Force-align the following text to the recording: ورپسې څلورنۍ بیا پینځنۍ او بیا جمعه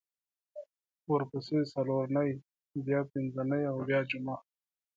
ورپسې 1.11 1.57
څلورنۍ 1.73 2.31
بیا 2.85 2.99
پینځنۍ 3.11 3.63
او 3.71 3.77
بیا 3.87 3.99
جمعه 4.09 4.37